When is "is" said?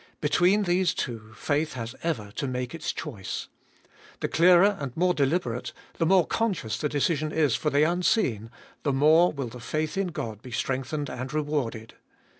7.31-7.55